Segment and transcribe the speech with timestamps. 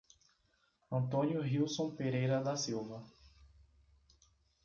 [0.91, 3.03] Antônio Rilson Pereira da Silva